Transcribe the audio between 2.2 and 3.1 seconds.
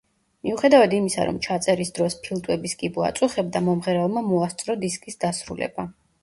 ფილტვების კიბო